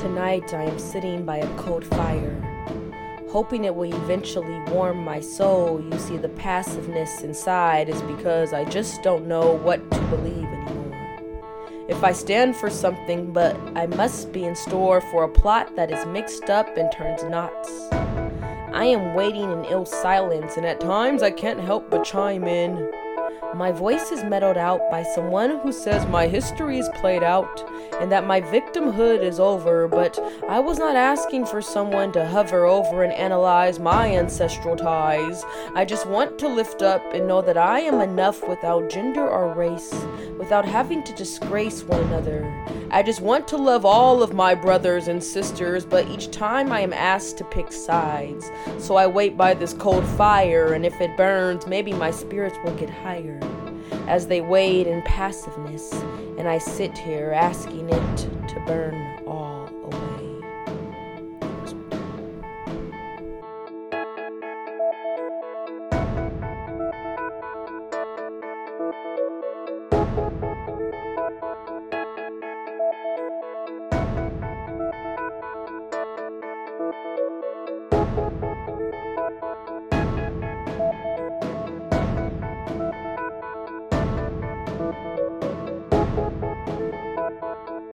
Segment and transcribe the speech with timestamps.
[0.00, 2.34] Tonight I am sitting by a cold fire,
[3.28, 5.78] hoping it will eventually warm my soul.
[5.78, 11.84] You see, the passiveness inside is because I just don't know what to believe anymore.
[11.86, 15.90] If I stand for something, but I must be in store for a plot that
[15.90, 17.68] is mixed up and turns knots.
[18.72, 22.90] I am waiting in ill silence, and at times I can't help but chime in.
[23.54, 27.68] My voice is mellowed out by someone who says my history is played out
[28.00, 30.18] and that my victimhood is over, but
[30.48, 35.44] I was not asking for someone to hover over and analyze my ancestral ties.
[35.74, 39.52] I just want to lift up and know that I am enough without gender or
[39.52, 39.92] race,
[40.38, 42.46] without having to disgrace one another.
[42.92, 46.80] I just want to love all of my brothers and sisters, but each time I
[46.80, 48.48] am asked to pick sides.
[48.78, 52.74] So I wait by this cold fire, and if it burns, maybe my spirits will
[52.76, 53.39] get higher
[54.06, 55.92] as they wade in passiveness,
[56.38, 60.19] and I sit here asking it to burn all away.